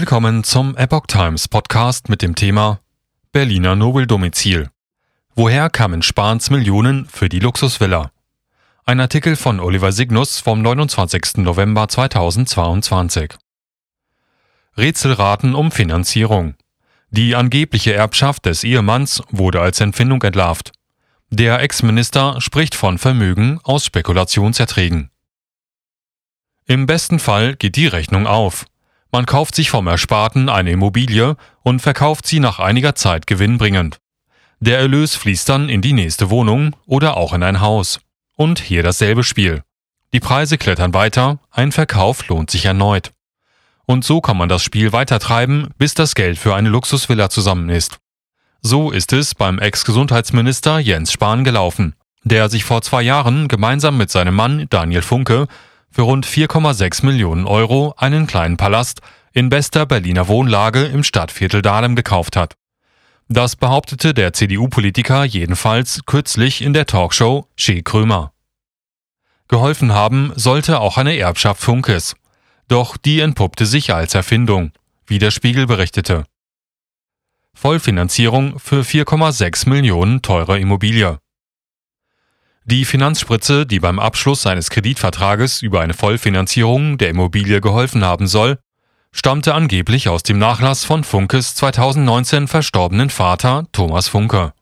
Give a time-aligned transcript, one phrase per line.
[0.00, 2.80] Willkommen zum Epoch Times Podcast mit dem Thema
[3.32, 4.70] Berliner Nobeldomizil.
[5.34, 8.10] Woher kamen Spahns Millionen für die Luxusvilla?
[8.86, 11.44] Ein Artikel von Oliver Signus vom 29.
[11.44, 13.34] November 2022.
[14.78, 16.54] Rätselraten um Finanzierung.
[17.10, 20.72] Die angebliche Erbschaft des Ehemanns wurde als Empfindung entlarvt.
[21.28, 25.10] Der Ex-Minister spricht von Vermögen aus Spekulationserträgen.
[26.64, 28.64] Im besten Fall geht die Rechnung auf.
[29.12, 33.98] Man kauft sich vom Ersparten eine Immobilie und verkauft sie nach einiger Zeit gewinnbringend.
[34.60, 38.00] Der Erlös fließt dann in die nächste Wohnung oder auch in ein Haus.
[38.36, 39.62] Und hier dasselbe Spiel.
[40.12, 43.12] Die Preise klettern weiter, ein Verkauf lohnt sich erneut.
[43.86, 47.98] Und so kann man das Spiel weitertreiben, bis das Geld für eine Luxusvilla zusammen ist.
[48.60, 54.10] So ist es beim Ex-Gesundheitsminister Jens Spahn gelaufen, der sich vor zwei Jahren gemeinsam mit
[54.10, 55.48] seinem Mann Daniel Funke
[55.90, 59.00] für rund 4,6 Millionen Euro einen kleinen Palast
[59.32, 62.54] in bester Berliner Wohnlage im Stadtviertel Dahlem gekauft hat.
[63.28, 68.32] Das behauptete der CDU-Politiker jedenfalls kürzlich in der Talkshow Che Krömer.
[69.46, 72.16] Geholfen haben sollte auch eine Erbschaft Funkes.
[72.68, 74.72] Doch die entpuppte sich als Erfindung,
[75.06, 76.24] wie der Spiegel berichtete.
[77.54, 81.18] Vollfinanzierung für 4,6 Millionen teure Immobilie.
[82.64, 88.58] Die Finanzspritze, die beim Abschluss eines Kreditvertrages über eine Vollfinanzierung der Immobilie geholfen haben soll,
[89.12, 94.52] stammte angeblich aus dem Nachlass von Funkes 2019 verstorbenen Vater Thomas Funke.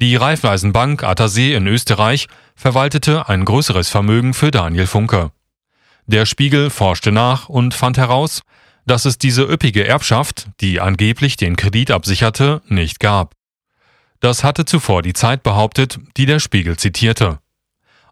[0.00, 5.32] Die Raiffeisenbank Attersee in Österreich verwaltete ein größeres Vermögen für Daniel Funke.
[6.06, 8.42] Der Spiegel forschte nach und fand heraus,
[8.84, 13.35] dass es diese üppige Erbschaft, die angeblich den Kredit absicherte, nicht gab.
[14.20, 17.38] Das hatte zuvor die Zeit behauptet, die der Spiegel zitierte.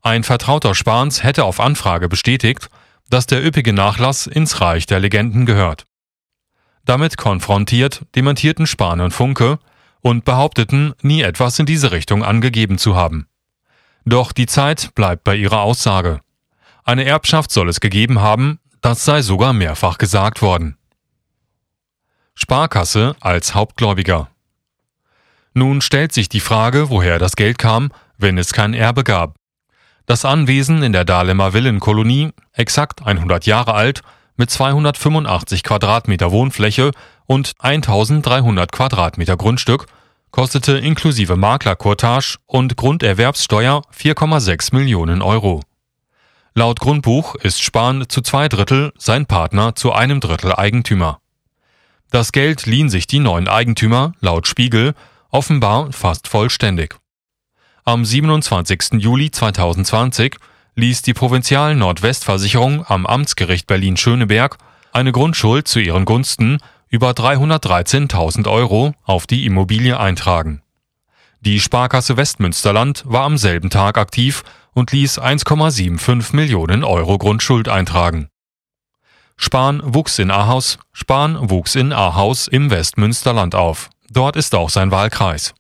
[0.03, 2.69] Ein Vertrauter Spahns hätte auf Anfrage bestätigt,
[3.09, 5.87] dass der üppige Nachlass ins Reich der Legenden gehört.
[6.85, 9.59] Damit konfrontiert dementierten Spahn und Funke
[10.01, 13.27] und behaupteten, nie etwas in diese Richtung angegeben zu haben.
[14.05, 16.21] Doch die Zeit bleibt bei ihrer Aussage.
[16.85, 20.77] Eine Erbschaft soll es gegeben haben, das sei sogar mehrfach gesagt worden.
[22.35, 24.29] Sparkasse als Hauptgläubiger.
[25.55, 29.37] Nun stellt sich die Frage, woher das Geld kam, wenn es kein Erbe gab.
[30.05, 34.03] Das Anwesen in der Dahlemer Villenkolonie, exakt 100 Jahre alt,
[34.37, 36.91] mit 285 Quadratmeter Wohnfläche
[37.27, 39.87] und 1300 Quadratmeter Grundstück,
[40.33, 45.63] kostete inklusive Maklercourtage und Grunderwerbssteuer 4,6 Millionen Euro.
[46.57, 51.21] Laut Grundbuch ist Spahn zu zwei Drittel, sein Partner zu einem Drittel Eigentümer.
[52.11, 54.95] Das Geld liehen sich die neuen Eigentümer, laut Spiegel,
[55.35, 56.97] offenbar fast vollständig.
[57.85, 58.95] Am 27.
[58.95, 60.37] Juli 2020
[60.77, 64.57] ließ die Provinzial Nordwestversicherung am Amtsgericht Berlin-Schöneberg
[64.93, 66.59] eine Grundschuld zu ihren Gunsten
[66.89, 70.63] über 313.000 Euro auf die Immobilie eintragen.
[71.41, 78.29] Die Sparkasse Westmünsterland war am selben Tag aktiv und ließ 1,75 Millionen Euro Grundschuld eintragen.
[79.37, 83.91] Spahn wuchs in Ahaus, Spahn wuchs in Ahaus im Westmünsterland auf.
[84.11, 85.55] Dort ist auch sein Wahlkreis.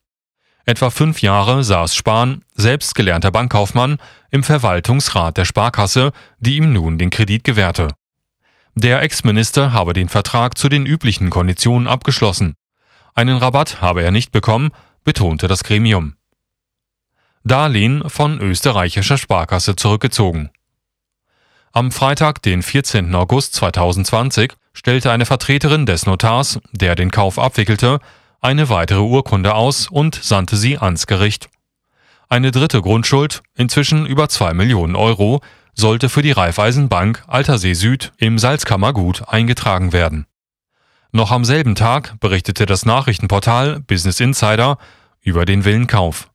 [0.66, 3.98] Etwa fünf Jahre saß Spahn, selbst gelernter Bankkaufmann,
[4.30, 7.88] im Verwaltungsrat der Sparkasse, die ihm nun den Kredit gewährte.
[8.74, 12.54] Der Ex-Minister habe den Vertrag zu den üblichen Konditionen abgeschlossen.
[13.14, 14.70] Einen Rabatt habe er nicht bekommen,
[15.04, 16.16] betonte das Gremium.
[17.44, 20.50] Darlehen von österreichischer Sparkasse zurückgezogen.
[21.72, 23.14] Am Freitag, den 14.
[23.14, 28.00] August 2020, stellte eine Vertreterin des Notars, der den Kauf abwickelte,
[28.44, 31.48] eine weitere Urkunde aus und sandte sie ans Gericht.
[32.28, 35.40] Eine dritte Grundschuld, inzwischen über zwei Millionen Euro,
[35.72, 40.26] sollte für die Raiffeisenbank Altersee Süd im Salzkammergut eingetragen werden.
[41.10, 44.76] Noch am selben Tag berichtete das Nachrichtenportal Business Insider
[45.22, 46.30] über den Villenkauf.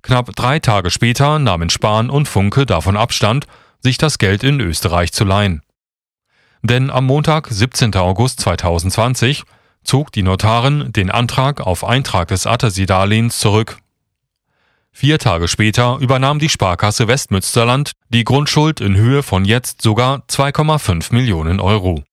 [0.00, 3.46] Knapp drei Tage später nahmen Spahn und Funke davon Abstand,
[3.80, 5.62] sich das Geld in Österreich zu leihen.
[6.62, 7.94] Denn am Montag, 17.
[7.96, 9.44] August 2020,
[9.84, 13.78] zog die Notarin den Antrag auf Eintrag des Attersee-Darlehens zurück.
[14.96, 21.12] Vier Tage später übernahm die Sparkasse Westmünsterland die Grundschuld in Höhe von jetzt sogar 2,5
[21.12, 22.04] Millionen Euro.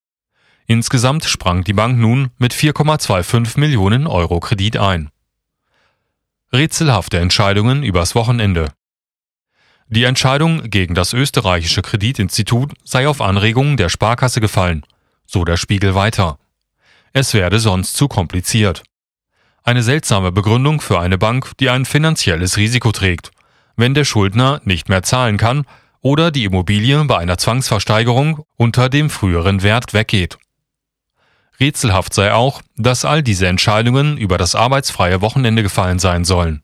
[0.66, 5.10] Insgesamt sprang die Bank nun mit 4,25 Millionen Euro Kredit ein.
[6.54, 8.70] Rätselhafte Entscheidungen übers Wochenende.
[9.88, 14.86] Die Entscheidung gegen das österreichische Kreditinstitut sei auf Anregung der Sparkasse gefallen,
[15.26, 16.40] so der Spiegel weiter.
[17.14, 18.84] Es werde sonst zu kompliziert.
[19.64, 23.32] Eine seltsame Begründung für eine Bank, die ein finanzielles Risiko trägt,
[23.76, 25.66] wenn der Schuldner nicht mehr zahlen kann
[26.00, 30.38] oder die Immobilie bei einer Zwangsversteigerung unter dem früheren Wert weggeht.
[31.60, 36.64] Rätselhaft sei auch, dass all diese Entscheidungen über das arbeitsfreie Wochenende gefallen sein sollen.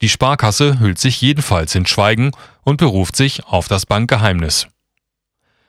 [0.00, 2.32] Die Sparkasse hüllt sich jedenfalls in Schweigen
[2.64, 4.66] und beruft sich auf das Bankgeheimnis.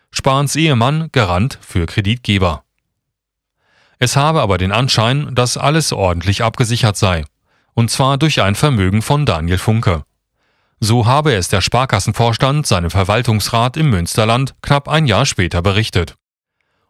[0.10, 2.64] Spahns Ehemann Garant für Kreditgeber.
[4.04, 7.24] Es habe aber den Anschein, dass alles ordentlich abgesichert sei,
[7.74, 10.04] und zwar durch ein Vermögen von Daniel Funke.
[10.82, 16.16] So habe es der Sparkassenvorstand seinem Verwaltungsrat im Münsterland knapp ein Jahr später berichtet.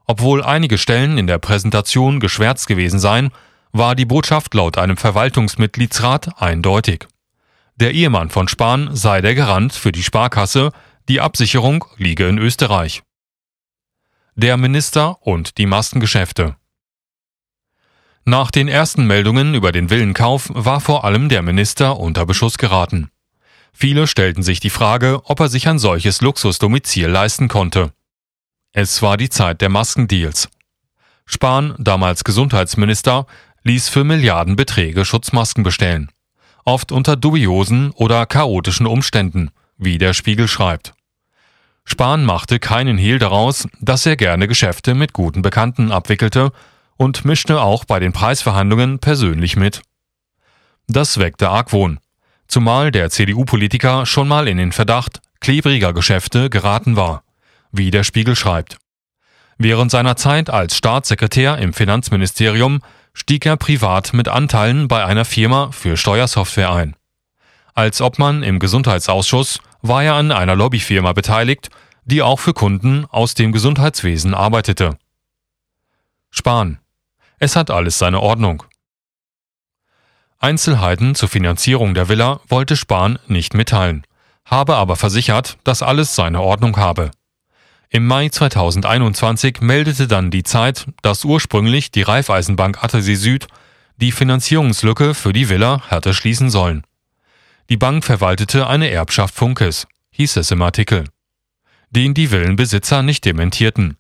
[0.07, 3.29] Obwohl einige Stellen in der Präsentation geschwärzt gewesen seien,
[3.71, 7.05] war die Botschaft laut einem Verwaltungsmitgliedsrat eindeutig.
[7.75, 10.71] Der Ehemann von Spahn sei der Garant für die Sparkasse,
[11.07, 13.03] die Absicherung liege in Österreich.
[14.33, 16.55] Der Minister und die Maskengeschäfte.
[18.25, 23.09] Nach den ersten Meldungen über den Villenkauf war vor allem der Minister unter Beschuss geraten.
[23.73, 27.91] Viele stellten sich die Frage, ob er sich ein solches Luxusdomizil leisten konnte.
[28.71, 30.49] Es war die Zeit der Maskendeals.
[31.25, 33.27] Spahn, damals Gesundheitsminister,
[33.63, 36.09] ließ für Milliardenbeträge Schutzmasken bestellen
[36.65, 40.93] oft unter dubiosen oder chaotischen Umständen, wie der Spiegel schreibt.
[41.85, 46.51] Spahn machte keinen Hehl daraus, dass er gerne Geschäfte mit guten Bekannten abwickelte
[46.97, 49.81] und mischte auch bei den Preisverhandlungen persönlich mit.
[50.87, 51.99] Das weckte Argwohn,
[52.47, 57.23] zumal der CDU-Politiker schon mal in den Verdacht klebriger Geschäfte geraten war,
[57.71, 58.77] wie der Spiegel schreibt.
[59.57, 62.81] Während seiner Zeit als Staatssekretär im Finanzministerium
[63.13, 66.95] stieg er privat mit Anteilen bei einer Firma für Steuersoftware ein.
[67.73, 71.69] Als Obmann im Gesundheitsausschuss war er an einer Lobbyfirma beteiligt,
[72.05, 74.97] die auch für Kunden aus dem Gesundheitswesen arbeitete.
[76.29, 76.79] Spahn.
[77.43, 78.63] Es hat alles seine Ordnung.
[80.39, 84.07] Einzelheiten zur Finanzierung der Villa wollte Spahn nicht mitteilen,
[84.45, 87.11] habe aber versichert, dass alles seine Ordnung habe.
[87.89, 93.47] Im Mai 2021 meldete dann die Zeit, dass ursprünglich die Raiffeisenbank Attersee Süd
[93.97, 96.83] die Finanzierungslücke für die Villa hatte schließen sollen.
[97.69, 101.09] Die Bank verwaltete eine Erbschaft Funkes, hieß es im Artikel,
[101.89, 103.97] den die Villenbesitzer nicht dementierten.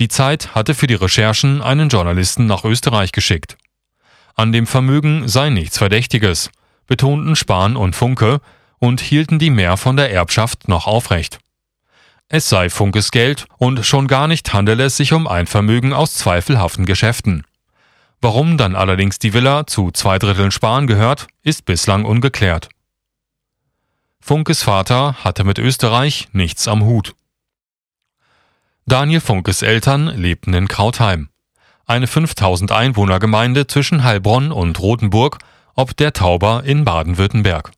[0.00, 3.56] Die Zeit hatte für die Recherchen einen Journalisten nach Österreich geschickt.
[4.34, 6.50] An dem Vermögen sei nichts Verdächtiges,
[6.86, 8.40] betonten Spahn und Funke
[8.78, 11.38] und hielten die Mehr von der Erbschaft noch aufrecht.
[12.28, 16.14] Es sei Funkes Geld und schon gar nicht handele es sich um ein Vermögen aus
[16.14, 17.44] zweifelhaften Geschäften.
[18.22, 22.68] Warum dann allerdings die Villa zu zwei Dritteln Spahn gehört, ist bislang ungeklärt.
[24.20, 27.14] Funkes Vater hatte mit Österreich nichts am Hut.
[28.86, 31.28] Daniel Funkes Eltern lebten in Krautheim,
[31.86, 35.38] eine 5000 Einwohner Gemeinde zwischen Heilbronn und Rothenburg
[35.74, 37.72] ob der Tauber in Baden-Württemberg.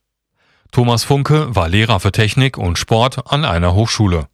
[0.71, 4.27] Thomas Funke war Lehrer für Technik und Sport an einer Hochschule.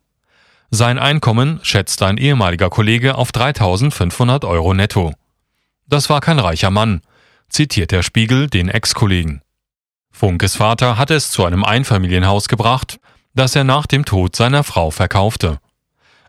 [0.72, 5.14] Sein Einkommen schätzt ein ehemaliger Kollege auf 3500 Euro netto.
[5.88, 7.02] Das war kein reicher Mann,
[7.50, 9.42] zitiert der Spiegel den Ex-Kollegen.
[10.10, 13.00] Funkes Vater hat es zu einem Einfamilienhaus gebracht,
[13.34, 15.60] das er nach dem Tod seiner Frau verkaufte.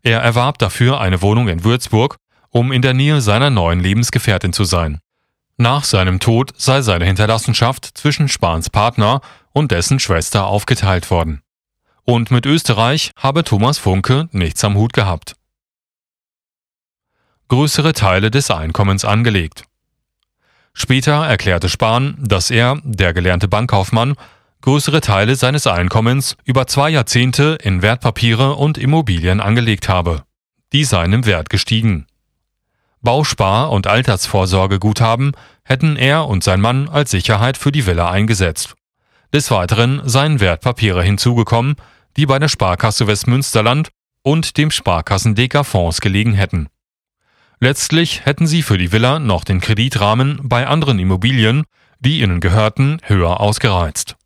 [0.02, 2.16] Er erwarb dafür eine Wohnung in Würzburg,
[2.50, 4.98] um in der Nähe seiner neuen Lebensgefährtin zu sein.
[5.56, 9.20] Nach seinem Tod sei seine Hinterlassenschaft zwischen Spahns Partner
[9.52, 11.42] und dessen Schwester aufgeteilt worden
[12.04, 15.36] und mit Österreich habe Thomas Funke nichts am Hut gehabt.
[17.48, 19.64] Größere Teile des Einkommens angelegt.
[20.72, 24.14] Später erklärte Spahn, dass er, der gelernte Bankkaufmann,
[24.62, 30.22] größere Teile seines Einkommens über zwei Jahrzehnte in Wertpapiere und Immobilien angelegt habe.
[30.72, 32.06] Die seien im Wert gestiegen.
[33.02, 35.32] Bauspar- und Altersvorsorgeguthaben
[35.64, 38.74] hätten er und sein Mann als Sicherheit für die Villa eingesetzt.
[39.34, 41.74] Des Weiteren seien Wertpapiere hinzugekommen,
[42.16, 43.90] die bei der Sparkasse Westmünsterland
[44.22, 46.68] und dem Sparkassen Fonds gelegen hätten.
[47.58, 51.64] Letztlich hätten sie für die Villa noch den Kreditrahmen bei anderen Immobilien,
[51.98, 54.16] die ihnen gehörten, höher ausgereizt